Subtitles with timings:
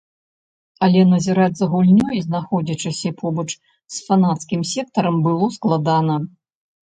[0.85, 3.45] Але назіраць за гульнёй, знаходзячыся побач
[3.97, 6.19] з фанацкім сектарам, было складана.